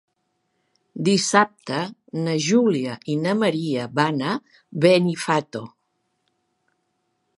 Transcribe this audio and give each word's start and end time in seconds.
Dissabte 1.09 1.81
na 2.27 2.33
Júlia 2.45 2.95
i 3.15 3.19
na 3.25 3.35
Maria 3.43 3.85
van 4.01 4.25
a 4.33 4.33
Benifato. 4.87 5.63